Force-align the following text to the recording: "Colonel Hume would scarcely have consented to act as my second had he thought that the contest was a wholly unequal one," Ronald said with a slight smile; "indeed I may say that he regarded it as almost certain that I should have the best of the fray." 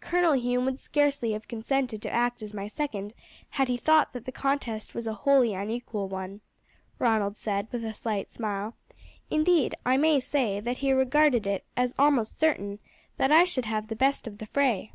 "Colonel 0.00 0.32
Hume 0.32 0.64
would 0.64 0.80
scarcely 0.80 1.30
have 1.34 1.46
consented 1.46 2.02
to 2.02 2.10
act 2.10 2.42
as 2.42 2.52
my 2.52 2.66
second 2.66 3.14
had 3.50 3.68
he 3.68 3.76
thought 3.76 4.12
that 4.12 4.24
the 4.24 4.32
contest 4.32 4.92
was 4.92 5.06
a 5.06 5.14
wholly 5.14 5.54
unequal 5.54 6.08
one," 6.08 6.40
Ronald 6.98 7.36
said 7.36 7.68
with 7.70 7.84
a 7.84 7.94
slight 7.94 8.28
smile; 8.28 8.74
"indeed 9.30 9.76
I 9.86 9.98
may 9.98 10.18
say 10.18 10.58
that 10.58 10.78
he 10.78 10.90
regarded 10.92 11.46
it 11.46 11.64
as 11.76 11.94
almost 11.96 12.40
certain 12.40 12.80
that 13.18 13.30
I 13.30 13.44
should 13.44 13.66
have 13.66 13.86
the 13.86 13.94
best 13.94 14.26
of 14.26 14.38
the 14.38 14.46
fray." 14.46 14.90